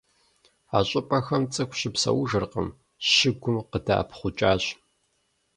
[0.77, 2.67] А щӏыпӏэхэм цӏыху щыпсэужыркъым,
[3.09, 4.63] щыгум къыдэӏэпхъукӏащ.